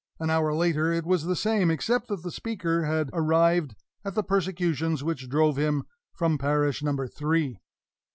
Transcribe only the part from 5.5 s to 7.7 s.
him from parish number three.